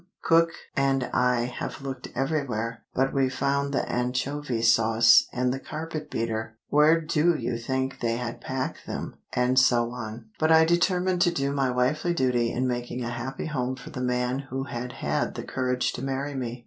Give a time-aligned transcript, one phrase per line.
[0.23, 2.81] Cook and I have looked everywhere.
[2.95, 6.57] But we've found the anchovy sauce, and the carpet beater.
[6.69, 10.31] Where do you think they had packed them——" and so on.
[10.39, 14.01] But I determined to do my wifely duty in making a happy home for the
[14.01, 16.59] man who had had the courage to marry me.